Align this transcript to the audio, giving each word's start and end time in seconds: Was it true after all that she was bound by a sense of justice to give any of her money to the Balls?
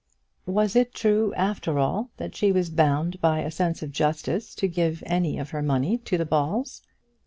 Was 0.47 0.75
it 0.75 0.95
true 0.95 1.31
after 1.35 1.77
all 1.77 2.09
that 2.17 2.35
she 2.35 2.51
was 2.51 2.71
bound 2.71 3.21
by 3.21 3.41
a 3.41 3.51
sense 3.51 3.83
of 3.83 3.91
justice 3.91 4.55
to 4.55 4.67
give 4.67 5.03
any 5.05 5.37
of 5.37 5.51
her 5.51 5.61
money 5.61 5.99
to 5.99 6.17
the 6.17 6.25
Balls? 6.25 6.81